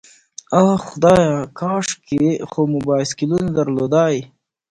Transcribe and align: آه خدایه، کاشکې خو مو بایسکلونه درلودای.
آه 0.61 0.75
خدایه، 0.87 1.33
کاشکې 1.59 2.25
خو 2.49 2.61
مو 2.71 2.79
بایسکلونه 2.87 3.49
درلودای. 3.57 4.15